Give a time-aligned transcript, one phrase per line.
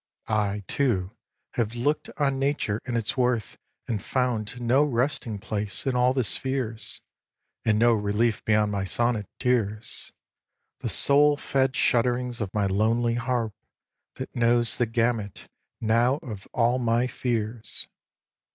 [0.27, 1.15] I, too,
[1.51, 6.23] have look'd on Nature in its worth And found no resting place in all the
[6.23, 7.01] spheres,
[7.65, 10.11] And no relief beyond my sonnet tears,
[10.79, 13.53] The soul fed shudderings of my lonely harp
[14.15, 15.47] That knows the gamut
[15.79, 17.87] now of all my fears.